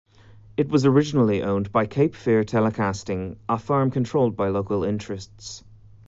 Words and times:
It 0.57 0.67
was 0.67 0.83
originally 0.87 1.43
owned 1.43 1.71
by 1.71 1.85
Cape 1.85 2.15
Fear 2.15 2.43
Telecasting, 2.43 3.37
a 3.47 3.59
firm 3.59 3.91
controlled 3.91 4.35
by 4.35 4.47
local 4.49 4.83
interests. 4.83 5.63